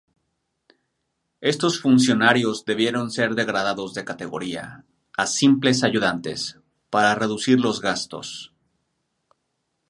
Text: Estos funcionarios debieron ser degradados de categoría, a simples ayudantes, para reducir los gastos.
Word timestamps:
Estos 1.41 1.79
funcionarios 1.79 2.65
debieron 2.65 3.11
ser 3.11 3.35
degradados 3.35 3.93
de 3.93 4.03
categoría, 4.03 4.83
a 5.15 5.27
simples 5.27 5.83
ayudantes, 5.83 6.57
para 6.89 7.13
reducir 7.13 7.59
los 7.59 7.81
gastos. 7.81 8.51